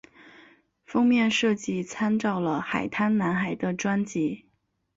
[0.83, 4.47] 封面设计参照了海滩男孩的专辑。